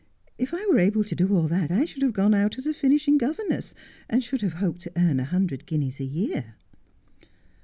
'If 0.39 0.51
I 0.51 0.65
were 0.65 0.79
able 0.79 1.03
to 1.03 1.13
do 1.15 1.31
all 1.35 1.47
that 1.49 1.69
I 1.69 1.85
should 1.85 2.01
have 2.01 2.11
gone 2.13 2.33
out 2.33 2.57
as 2.57 2.65
a 2.65 2.73
finishing 2.73 3.19
governess, 3.19 3.75
and 4.09 4.23
should 4.23 4.41
have 4.41 4.53
hoped 4.53 4.81
to 4.81 4.91
earn 4.97 5.19
a 5.19 5.25
hundred 5.25 5.67
guineas 5.67 5.99
a 5.99 6.05
year.' 6.05 6.55